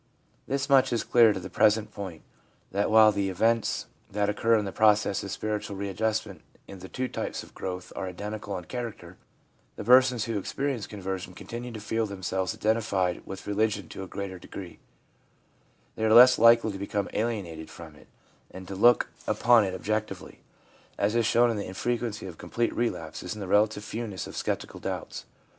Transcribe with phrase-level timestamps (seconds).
[0.47, 2.23] This much is clear to the present point,
[2.71, 6.89] that while the events that occur in the process of spiritual readjust ment in the
[6.89, 9.17] two types of growth are identical in character,
[9.75, 14.39] the persons who experience conversion continue to feel themselves identified with religion to a greater
[14.39, 14.79] degree;
[15.95, 18.07] they are less likely to become alienated from it,
[18.49, 20.39] and to look upon it objectively,
[20.97, 24.79] as is shown in the infrequency of complete relapses and the relative fewness of sceptical
[24.79, 25.25] doubts.